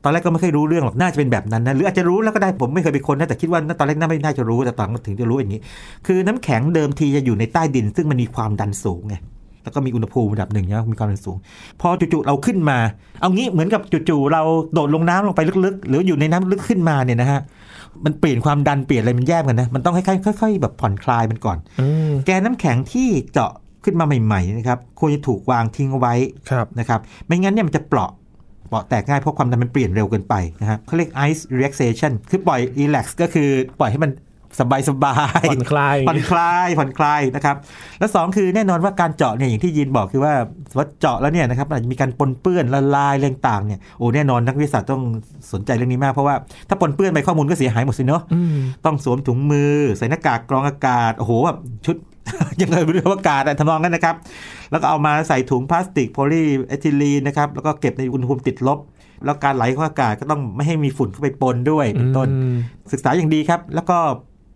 [0.05, 5.61] ตอนแรกก็ไม่เคยรู้เรื่องหรอกน่าจะเป็นแบบนั้นนะหรืออาจจะรู้แล้วก็ได้ผมไม่เคยเป็นคนนะแต่คิดว่าตอนแรกน่าไม่น่าจะรู้แต่ตอนหลังถึงจะรู้อย่างนี้
[6.07, 9.14] คือน้ำแข็งเดิมทีจะอยู่ในใต้ดิน ซึ่งมันมีความดันสูงไง
[9.62, 11.37] แล้วก็มีอุณหภูมิระดับหนึ่งนะมีความดันสูง
[11.81, 12.79] พอจู่ๆเราขึ้นมา
[13.20, 14.42] เอางี้เหมือนกับจู่ๆเรา
[14.75, 17.40] โดดลงน้ำลงไปลึกๆ หรืออยู่ในน้ำลึกขึ้นมาเนี่ยนะฮะ
[18.05, 23.53] มันเปลี่ยนความดันเปลี่ยนอะไรมันแยกกันนะ มันต้องค่อยๆค่อยๆแบบผ่อนคลายมันก่อนอืมแกนน้ำแข็งที่เจาะ
[23.85, 26.14] ขึ้นมาใหม่ๆนะครับควรจะถูกวางทิ้งเอาไว้
[26.50, 28.11] ครับนะครับไม่งั้นเนี่ยมันจะเปราะ
[28.68, 33.48] เปราะแตกง่ายเพราะความดันมันเปลี่ยนเร็วเกินไปนะฮะเขาเรียก ice relaxation คือปล่อย relax ก็คือ
[33.81, 34.11] ปล่อยให้มัน
[34.59, 37.57] สบายสบายๆผ่อนคลายผ่อนคลายผ่อนคลายนะครับ
[37.99, 40.33] แล้วสองคือแน่นอนว่าการเจาะเนี่ยอย่างที่ยินบอกคือว่า
[40.77, 45.03] ว่าเจาะแล้วเนี่ยนะครับอาจจะมีการปนเปื้อนละลายเรื่องต่างเนี่ยโอ้แน่นอนนักวิทยาศาสตร์ต้อง
[45.53, 46.35] สนใจเรื่องนี้มากเพราะว่า
[46.69, 51.97] ถ้าปนเปื้อนไปข้อมูลก็เสียหายหมดสิเนาะอืมต้องสวมถุงมือใส่หน้ากากกรองอากาศโอ้โหแบบชุด
[52.61, 54.17] ยังไงไม่รู้อากาศอะทำนองนั้นนะครับ
[54.71, 58.79] แล้วก็เอามาใส่ถุงพลาสติกโพลีเอทิลีนนะครับแล้วก็เก็บในอุณหภูมิติดลบ
[59.25, 62.57] แล้วการไหลของอากาศก็ต้องไม่ให้มีฝุ่นเข้าไปปนด้วยเป็นต้นอืม
[62.93, 63.99] ศึกษาอย่างดีครับ แล้วก็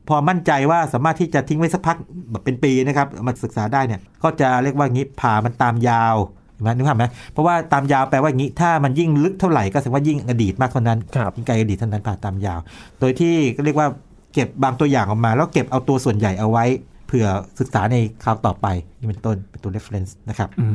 [0.08, 1.96] พอมั่นใจว่าสามารถที่จะทิ้งไว้สักพัก
[2.30, 6.16] แบบเป็นปีนะครับเอามาศึกษาได้เนี่ยก็จะเรียกว่างี้ผ่ามันตามยาว
[6.52, 12.60] เห็นไหมนึกภาพไหมเพราะว่าตามยาวแปลว่าอย่างนี้ ถ้ามันยิ่งลึกเท่าไหร่ก็แสดงว่ายิ่งอดีตมากเท่านั้นครับยิ่งไกลอดีตเท่านั้นผ่าตามยาว
[13.00, 13.88] โดยที่ก็เรียกว่า
[14.34, 16.64] เก็บบางตัวอย่างออกมา แล้วเก็บเอาตัวส่วนใหญ่เอาไว้
[17.06, 17.26] เผื่อ
[17.60, 18.66] ศึกษาในคราวต่อไป
[18.98, 20.66] นี่เป็นต้นเป็นตัว reference นะครับอื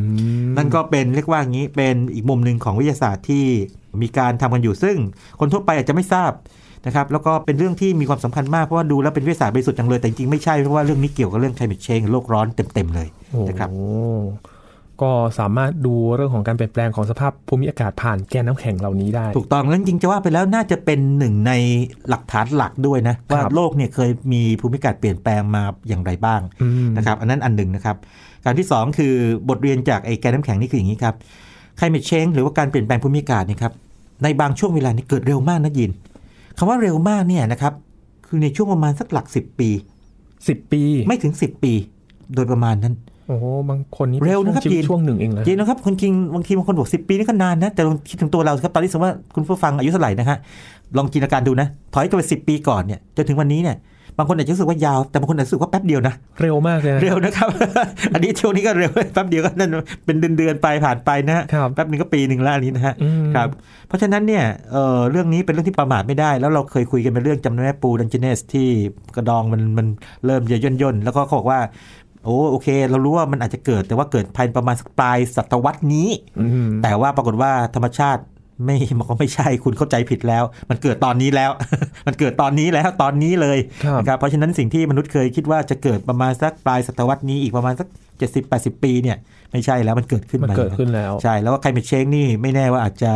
[0.46, 3.46] มนั่นก็เป็นเรียกว่างี้เป็นอีกมุมหนึ่งของวิทยาศาสตร์ที่
[4.02, 4.98] มีการทำกันอยู่ซึ่ง
[5.40, 6.32] คนทั่วไปอาจจะไม่ทราบ
[6.86, 13.70] นะครับแล้วก็เป็นเรื่องที่มีความสำคัญมากเพราะว่าดูแล้วเป็นวิทยาศาสตร์บริสุทธิ์จังเลยแต่จริงๆไม่ใช่เพราะว่าเรื่องนี้เกี่ยวกับเรื่อง climate change โลกร้อนเต็มๆเลยโอ้นะครับ
[15.02, 21.52] ก็สามารถดูเรื่องของการเปลี่ยนแปลงของสภาพภูมิอากาศผ่านแกนน้ำแข็งเหล่านี้ได้ ถูกต้องแล้วจริงๆจะว่าไปแล้วน่าจะเป็นหนึ่งใน
[22.10, 27.96] หลักฐานหลักด้วยนะว่าโลกเนี่ยเคยมีภูมิอากาศเปลี่ยนแปลงมาอย่างไรบ้างอืมนะครับอันนั้นอันหนึ่งนะครับ
[28.46, 29.14] การที่ 2 คือ
[29.50, 31.16] บทเรียนจากไอ้แกนน้ำแข็งนี่คืออย่างนี้ครับ
[31.78, 33.74] ไคลเม c เชงหรือว่าการเปลี่ยนแปลงภูมิอากาศเนี่ยครับ
[34.24, 35.92] ในบางช่วงเวลานี่เกิดเร็วมากนะยิน
[36.60, 37.74] คำว่าเร็วมากเนี่ยนะครับ
[38.28, 39.70] คือในช่วงประมาณสักหลัก10ปี
[40.48, 41.74] สิบปี ไม่ถึง10ปี
[42.36, 42.94] โดยประมาณนั้น
[43.28, 50.38] โอ้โหบางคนนี่เร็วนะครับช่วงชีวิตยินช่วงหนึ่งเองนะจริงนะครับคนจริงบางทีบางคนบอกสิปีนี่ก็นานนะ แต่ลองคิดถึงตัวเราสิครับตอนนี้สมมติว่าคุณผู้ฟังอายุเท่าไหร่นะฮะ
[50.98, 53.78] ลองจินตนาการดูนะถอยกลับไปสิปีก่อนเนี่ยจนถึงวันนี้เนี่ย
[54.20, 57.50] บางคนอาจจะรู้สึกว่ายาว แต่บางคนอาจจะรู้สึกว่าแป๊บเดียวนะ เร็วมากเลยนะเร็วนะครับ
[58.14, 59.70] อันนี้ช่วงนี้ก็เร็วแป๊บเดียวก็นั่น
[60.06, 63.50] เป็นเดือนเดือนๆไปผ่านไปนะฮะครับแป๊บหนึงก็ปีหนึ่งแล้วอันนี้นะฮะอืมครับ
[63.88, 68.68] เพราะฉะนั้นเนี่ยเอ่อเรื่องนี้เป็นเรื่องที่ประมาทไม่ได้ แล้วเราเคยคุยกันเป็นเรื่องจำได้ไหมปูดันเจเนสที่
[69.16, 69.88] กระดองมันมัน
[70.26, 71.60] เริ่มจะย่นย่นๆแล้วก็เขาบอกว่า
[72.26, 78.22] โอ้โอเค เรารู้ว่ามันอาจจะเกิดแต่ว่าเกิดภายในประมาณสักปลายศตวรรษนี้อืมแต่ว่าปรากฏว่าธรรมชาติ
[78.66, 81.52] ไม่บอกว่าไม่ใช่คุณเข้าใจผิดแล้ว มันเกิดตอนนี้แล้ว
[82.08, 87.88] มันเกิดตอนนี้แล้วตอนนี้เลยครับนะครับเพราะฉะนั้นสิ่งที่มนุษย์เคยคิดว่าจะเกิดประมาณสักปลายศตวรรษนี้อีกประมาณสัก
[88.36, 89.18] 70-80ปีเนี่ย
[89.52, 93.14] ไม่ใช่แล้วมันเกิดขึ้นมันมาเกิดขึ้นแล้วใช่แล้วว่าใครเป็นเชงนี่ไม่แน่ว่าอาจจะ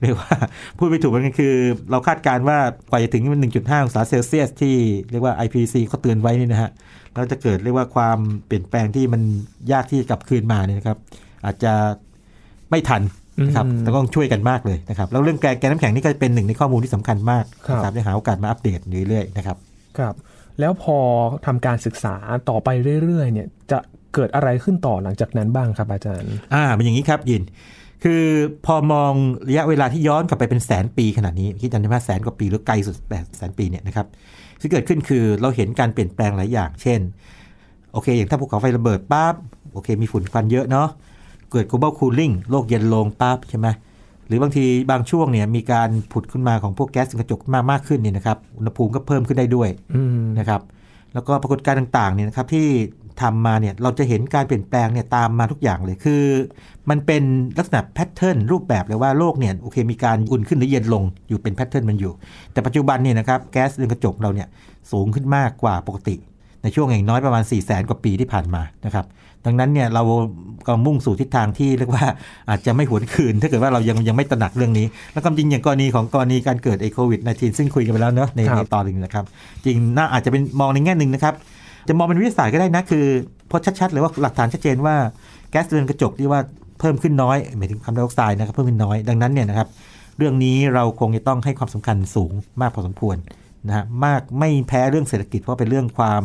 [0.00, 0.34] เรียกว่า
[0.78, 1.54] พูดไม่ถูกเหมือนกันคือ
[1.90, 2.58] เราคาดการณ์ว่า
[2.90, 4.74] กว่าจะถึง 1.5 องศาเซลเซียสที่
[5.10, 6.70] เรียกว่า IPCC เขาเตือนไว้นี่นะฮะ
[7.12, 9.22] แล้วจะเกิดเรียกว่าความเปลี่ยนแปลงที่มัน
[9.72, 10.98] ยากที่จะกลับคืนมาเนี่ยนะครับ
[11.44, 11.72] อาจจะ
[12.70, 13.02] ไม่ทัน
[13.46, 19.56] นะครับอืมแต่ก็ต้องช่วยกันมากเลยนะครับ แล้วเรื่องแกนแกนน้ำแข็งนี่ก็เป็นหนึ่งในข้อมูลที่สำคัญมากครับนะครับได้หาโอกาสมาอัปเดตอยู่เรื่อยๆนะครับ
[19.98, 20.14] ครับ
[20.60, 20.98] แล้วพอ
[21.46, 22.16] ทำการศึกษา
[22.48, 22.68] ต่อไป
[23.04, 23.78] เรื่อยๆ เนี่ย จะ
[24.14, 27.42] เกิดอะไรขึ้นต่อหลังจากนั้นบ้างครับอาจารย์ อ่าเป็นอย่างนี้ครับยิน
[28.04, 28.24] คือ
[28.66, 29.12] พอมอง
[29.48, 34.06] ระยะเวลาที่ย้อนกลับไปเป็นแสนปีขนาดนี้คิดกันได้ไหมแสนกว่าปีหรือไกลสุดแปดแสนปีเนี่ยนะครับ
[34.60, 37.00] ที่เกิดขึ้นคือเราเห็นการเปลี่ยนแปลงหลายอย่าง เช่น
[37.92, 39.34] โอเค อย่างถ้าภูเขาไฟระเบิดปั๊บ
[39.72, 40.88] โอเค มีฝุ่นควันเยอะเนาะ
[41.54, 43.68] เกิด global cooling โลกเย็นลงปั๊บใช่ไหม
[44.26, 50.60] หรือบางทีบางช่วงเนี่ยมีการผุดขึ้นมาของพวกแก๊สเรือนกระจกมากมากขึ้นเนี่ยนะครับอุณหภูมิก็เพิ่มขึ้นได้ด้วยอืมนะครับ
[51.14, 52.66] แล้วก็ปรากฏการณ์ต่างๆเนี่ยนะครับที่
[53.22, 56.22] ทำมาเนี่ยเราจะเห็นการเปลี่ยนแปลงเนี่ยตามมาทุกอย่างเลยคือ
[56.90, 57.22] มันเป็น
[57.58, 62.12] ลักษณะ pattern รูปแบบเลยว่าโลกเนี่ยโอเคมีการอุ่นขึ้นหรือเย็นลงอยู่เป็น pattern มันอยู่
[62.52, 64.48] แต่ปัจจุบันเนี่ยนะครับแก๊สเรือนกระจกเราเนี่ย
[64.92, 66.16] สูงขึ้นมากกว่าปกติ
[66.62, 69.06] ในช่วงอย่างน้อยประมาณ4 0 0แสนกว่าปีที่ผ่านมานะครับ
[69.46, 70.02] ดังนั้นเนี่ยเรา
[70.66, 72.04] กำลังมุ่งสู่ทิศทางที่เรียกว่า
[72.48, 79.24] อาจจะไม่หวนคืน ถ้าเกิดว่าเรายังยังไม่ตระหนักเรื่องนี้ แล้วก็จริงอย่างกรณีของกรณีการเกิดไอโควิด -19 ซึ่งคุยกันไปแล้วเนอะในครับในตอนหนึ่งนะครับ
[79.64, 81.34] จริงน่าอาจจะเป็นมองในแง่หนึ่งนะครับ
[81.88, 83.04] จะมองเป็นวิทยาศาสตร์ก็ได้นะคือ
[83.48, 84.94] เพราะชัดๆเลยว่าหลักฐานชัดเจนว่า
[85.50, 86.40] แก๊สเรือนกระจกที่ว่า
[86.80, 89.68] เพิ่มขึ้นน้อยหมายถึงคาร์บอนไดออกไซด์นะครับเพิ่มขึ้นน้อยดังนั้นเนี่ยนะครับ
[90.18, 93.16] เรื่องนี้เราคงจะต้องให้ความสำคัญสูงมากพอสมควร
[93.66, 96.22] นะฮะมากไม่แพ้เรื่องเศรษฐกิจเพราะเป็นเรื่องความ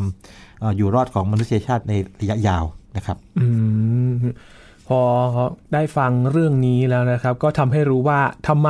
[0.60, 2.64] เอ่ออยู่รอดของมนุษยชาติในระยะยาว
[2.96, 3.48] นะครับ อื
[4.12, 4.14] ม
[4.88, 5.02] พอ
[5.74, 8.70] ได้ฟังเรื่องนี้แล้วนะครับ ก็ทำให้รู้ว่าทำไม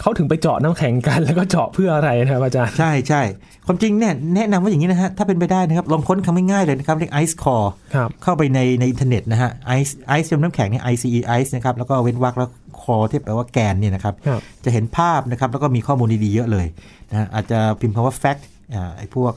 [0.00, 3.22] เขาถึงไปเจาะน้ำแข็งกัน แล้วก็เจาะเพื่ออะไรนะครับอาจารย์ ใช่ใช่
[3.66, 11.04] ความจริงเนี่ยแนะนำว่าอย่างนี้นะฮะ ถ้าเป็นไปได้นะครับ ลองค้นคำง่ายๆเลยนะครับ เรียก ice core ครับเข้าไปในในอินเทอร์เน็ตนะฮะ ice ice จำน้ำแข็งเนี่ย ice
[11.38, 12.48] ice นะครับ แล้วก็เว้นวรรคแล้ว
[12.82, 16.66] core ที่แปลว่าแกนเนี่ยนะครับครับ จะเห็นภาพนะครับ แล้วก็มีข้อมูลดีๆเยอะเลย
[17.10, 18.42] นะฮะอาจจะพิมพ์คำว่า fact
[18.74, 19.32] อ่าไอ้พวก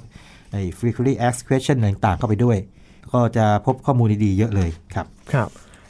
[0.52, 2.58] ไอ้ frequently asked question อะไรต่างๆเข้าไปด้วย
[3.14, 5.50] ก็จะพบข้อมูลดีๆเยอะเลยครับครับ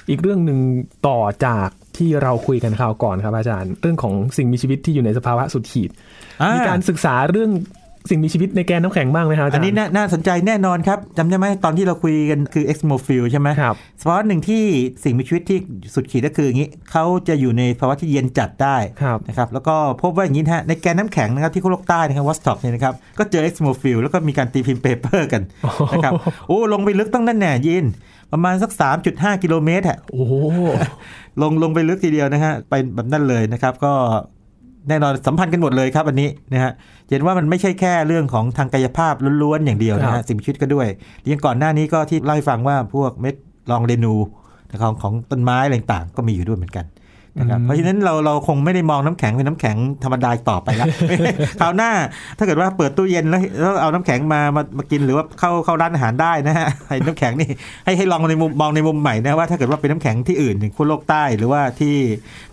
[0.09, 0.59] อีกเรื่องหนึ่ง
[1.07, 5.89] ต่อจากที่เราคุยกันคราวก่อนครับอาจารย์ เรื่องของสิ่งมีชีวิตที่อยู่ในสภาวะสุดขีด
[6.41, 7.51] อ่ามีมีการศึกษาเรื่อง
[8.09, 14.63] สิ่งมีชีวิตในแกนน้ำแข็งบ้างไหมครับอาจารอันย์นี้น่าน่าสนใจแน่นอนครับจำได้ไหมตอนที่เราคุยกันคือ extremophile ใช่ไหมครับสภาวะหนึ่งที่
[15.03, 15.59] สิ่งมีชีวิตที่
[15.95, 25.41] สุดขีดก็คืออย่างนี้เขาจะอยู่ในภาวะที่เย็นจัดได้ครับนะครับแล้วก็พบว่าอย่างนี้นะฮะในแกนน้ำแข็งนะครับที่ขั้วโลกใต้นะครับวอสต็อกเนี่ยนะครับก็เจอ extremophile แล้วก็มีการตีพิมพ์ paper กัน
[25.93, 26.13] นะครับ
[26.47, 27.85] โอ้ลงไปลึกต้องนั่นแน่ยิน
[28.33, 28.71] ประมาณสัก
[29.07, 30.33] 3.5 กิโลเมตรฮะโอ้โห
[31.41, 33.93] ลงลงไปลึกทีเดียวนะฮะไปแบบนั้นเลยนะครับก็
[34.89, 36.71] แน่นอนสัมพันธ์กันหมดเลยครับอันนี้นะฮะ
[37.09, 40.87] เห็นว่ามันไม่ใช่แค่เรื่องของทางกายภาพล้วนๆอย่างเดียวนะครัฮะบสิ่งมีชีวิตก็ด้วย
[41.27, 43.35] อย่างก่อนหน้านี้ก็ที่เล่าให้ฟังว่าพวกเม็ด
[43.71, 44.15] ลองเรนู
[44.81, 46.85] ของของต้นไม้อะไรต่างๆก็มีอยู่ด้วยเหมือนกัน
[47.39, 50.87] นะครับเพราะฉะนั้นเราเราคงไม่ได้มองน้ำแข็งเป็นน้ำแข็งธรรมดาอีกต่อไปแล้ว
[51.59, 51.91] คราวหน้า
[52.37, 57.49] ถ้าเกิดว่าเปิดตู้เย็นแล้วแล้วเอาน้ำแข็งมามามากินหรือว่าเข้าเข้าร้านอาหารได้นะฮะไอ้น้ำแข็งนี่
[57.85, 61.95] ให้ให้ลองในมุมมองในมุมใหม่นะว่าถ้าเกิดว่าเป็นน้ำแข็งที่อื่นอย่างขั้วโลกใต้หรือว่าที่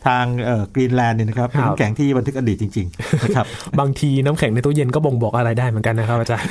[0.06, 3.46] ทางเอ่อกรีนแลนด์เนี่ยนะครับเป็นครับน้ำแข็งที่บันทึกอดีตจริงๆนะครับ
[3.80, 6.48] บางทีน้ำแข็งในตู้เย็นก็บ่งบอกอะไรได้เหมือนกันนะครับอาจารย์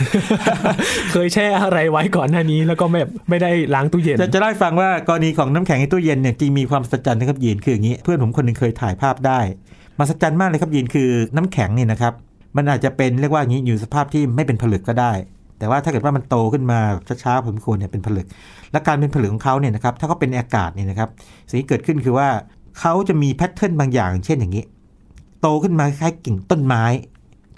[1.11, 9.39] เคยแช่อะไรไว้ก่อนหน้านี้แล้วก็ไม่ไม่ได้ล้างตู้เย็นจะจะเล่าให้ฟังว่ากรณีของน้ำแข็งในตู้เย็นเนี่ยจริงมีความมหัศจรรย์นะครับยีนคืออย่างนี้เพื่อนผมคนหนึ่งเคยถ่ายภาพได้
[9.97, 12.13] มหัศจรรย์มากเลยครับยีนคือน้ำแข็งนี่นะครับ
[12.57, 15.13] มันอาจจะเป็นเรียกว่าอย่างนี้อยู่สภาพที่ไม่เป็นผลึกก็ได้
[15.59, 16.79] แต่ว่าถ้าเกิดว่ามันโตขึ้นมา
[17.23, 18.27] ช้าๆผมควรเนี่ยเป็นผลึก
[18.71, 21.09] และการเป็นผลึกของเขาเนี่ยนะครับถ้าเขาเป็นอากาศเนี่ยนะครับ
[21.49, 22.29] สิ่งที่เกิดขึ้นคือว่า
[22.79, 24.63] เขาจะมี pattern บางอย่าง เช่นอย่างนี้
[25.41, 26.83] โตขึ้นมาคล้ายกิ่งต้นไม้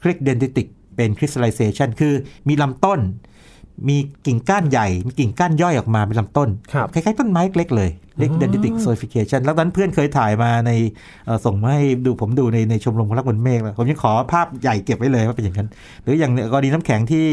[0.06, 2.14] เรียก dendritic เป็น crystallization คือ
[2.48, 3.00] มีลำต้น
[3.88, 10.72] มีกิ่งก้านใหญ่ มีกิ่งก้านย่อยออกมาเป็นลำต้นครับคล้ายๆต้นไม้เล็กเลยเรียกอืม dendritic solidification แล้วตอนนั้นเพื่อนเคยถ่ายมาใน
[11.26, 15.68] เอ่อส่งมาให้ดูผมดูในในชมรมคนรักบนเมฆแล้วผมยังขอภาพใหญ่เก็บไว้เลยว่าเป็นอย่างนั้น
[16.04, 17.26] หรืออย่างกรณีน้ำแข็งที่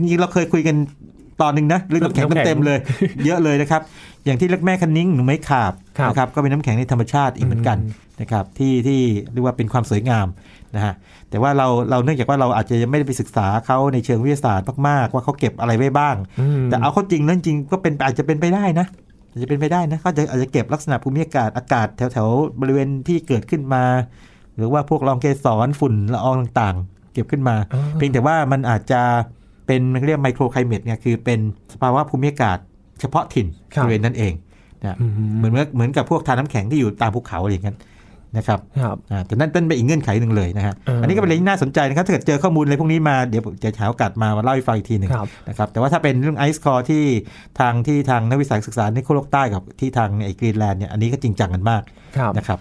[0.00, 0.76] นี่เราเคยคุยกัน
[1.42, 2.78] ตอนหนึ่งนะเรื่องน้ำแข็งน้ำแข็งเต็มๆเลย
[3.24, 3.82] เยอะเลยนะครับ
[4.24, 9.00] อย่างที่เล็กแม่คันนิ้งหนูไม้ขาบครับนะครับก็เป็นน้ำแข็งในธรรมชาติอีกเหมือนกันอืมนะครับที่ที่
[9.32, 10.26] เรียกว่าเป็นความสวยงาม
[10.76, 10.94] นะฮะ
[11.30, 18.86] แต่ว่าเราเราเนื่องจากว่าเราอาจจะยังไม่ได้ไปศึกษาเขาในเชิงวิทยาศาสตร์มากๆว่าเขาเก็บอะไรไว้บ้างอืมแต่เอาเข้าจริงแล้วจริงๆก็เป็นอาจจะเป็นไปได้นะ
[19.30, 23.84] อาจจะเป็นไปได้นะเขาจะอาจจะเก็บลักษณะภูมิอากาศอากาศแถวๆบริเวณที่เกิดขึ้นมา
[24.56, 29.00] หรือว่าพวกรองเกสรฝุ่นละอองต่างๆ เก็บขึ้นมาอ่าเพียงแต่ว่ามันอาจจะ
[29.66, 31.38] เป็นมันเรียกไมโครไคลเมตเนี่ยคือเป็น
[31.72, 32.58] สภาวะภูมิอากาศ
[33.00, 33.46] เฉพาะถิ่น
[33.82, 34.32] บริเวณนั้นเอง
[34.82, 37.76] นะอืมเหมือนเหมือนกับพวกทานน้ำแข็งที่อยู่ตามภูเขาอะไรอย่างนั้น
[38.36, 47.04] นะครับครับอ่าแต่นั่นเป็นอีกเงื่อนไขหนึ่งเลยนะฮะเอออัอันนี้ก็เป็นเรื่องที่น่าสนใจนะครับถ้าเกิดเจอข้อมูลอะไรพวกนี้มาเดี๋ยวผมจะหาโอกาสมามาเล่าให้ฟังอีกทีหนึ่งครับนะครับแต่ว่าถ้าเป็นเรื่องไอซ์คอร์ที่
[47.60, 51.82] ทางที่ทางนักวิสาหศึกษาในขั้วโลกใต้กับที่ทางไอ้กรีนแลนด์เนี่ยอันนี้ก็จริงจังกันมาก
[52.18, 52.60] ครับนะครับ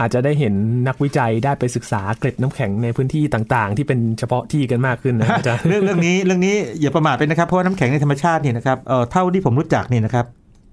[0.00, 0.54] อาจจะได้เห็น
[0.88, 10.26] นักวิจัยได้ไปศึกษาเกล็ดน้ำแข็งในพื้นที่ต่างๆ ที่เป็นเฉพาะที่กันมากขึ้นนะอาจารย์เรื่องเรื่องนี้เรื่องนี้อย่าประมาทไปนะครับเพราะว่าน้ำแข็งในธรรมชาติเนี่ยนะครับเอ่อเท่าที่ผมรู้จักเนี่ยนะครับ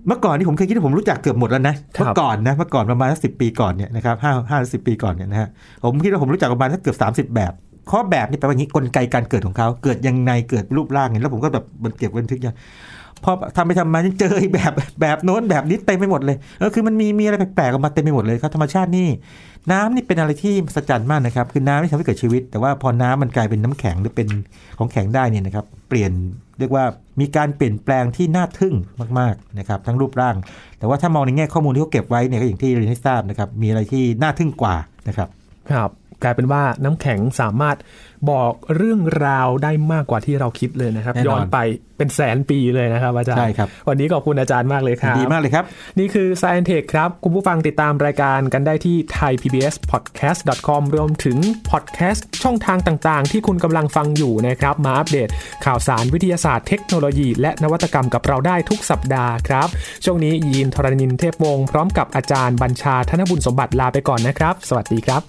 [0.08, 5.48] เมื่อก่อนที่ผมเคยคิดว่าผมรู้จักเกือบหมดแล้วนะครับเมื่อก่อนนะเมื่อก่อนประมาณสิบปีก่อนเนี่ยนะครับห้าห้าสิบปีก่อนเนี่ยนะฮะ
[5.84, 7.54] ผมคิดว่าผมรู้จักประมาณสักเกือบสามสิบแบบ
[7.92, 12.56] ข้อแบบนี่แปลว่าอย่างนี้กลไกการเกิดของเขาเกิดยังไงเกิดรูปร่างไงแล้วผมก็แบบบันเก็บบันทึกอย่าง
[13.24, 19.08] พอทำไปทำมายังเจออีกแบบแบบโน้นแบบนี้เต็มไปหมดเลยเออคือมันมีมีอะไรแปลกๆออกมาเต็มไปหมดเลยครับธรรมชาตินี่
[19.72, 24.28] น้ำนี่เป็นอะไรที่มหัศจรรย์มากนะครับคือน้ำที่ทำให้เกิดชีวิต แต่ว่าพอน้ำมันกลายเป็นน้ำแข็งหรือเป็น
[24.78, 26.12] ของแข็งได้เนี่ยนะครับเปลี่ยน
[26.60, 26.86] เรียกว่า
[27.20, 28.76] มีการเปลี่ยนแปลงที่น่าทึ่ง
[29.20, 30.36] มากๆนะครับทั้งรูปร่าง
[30.80, 34.76] แต่ว่าถ้ามองในแง่ข้อมูลที่เขาเก็บไว้เนี่ยก็อย่างที่เรียนให้ทราบนะครับมีอะไรที่น่าทึ่งกว่า
[35.08, 35.30] นะครับ
[35.72, 35.90] ครับ
[36.26, 37.78] กลายเป็นว่าน้ำแข็งสามารถ
[38.32, 41.58] บอกเรื่องราวได้มากกว่าที่เราคิดเลยนะครับแน่นอนย้อนไป
[41.98, 45.66] เป็นแสนปีเลยนะครับอาจารย์ใช่ครับวันนี้ขอบคุณอาจารย์มากเลยครับ ดีมากเลยครับ
[46.00, 51.38] นี่คือ Science Tech ครับ คุณผู้ฟังติดตามรายการกันได้ที่ thaipbspodcast.com รวมถึง
[51.70, 55.30] พอดแคสต์ช่องทางต่างๆ ที่คุณกำลังฟังอยู่นะครับ มาอัปเดต
[55.66, 59.68] ข่าวสารวิทยาศาสตร์เทคโนโลยี และนวัตกรรมกับเราได้ทุกสัปดาห์ครับ
[60.06, 65.24] ช่วงนี้ยีนทรณินเทพวงศ์พร้อมกับอาจารย์บัญชาธนบุญสมบัติลาไปก่อนนะครับ สวัสดีครับ